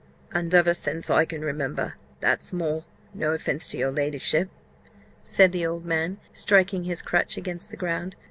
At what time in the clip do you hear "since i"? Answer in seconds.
0.73-1.25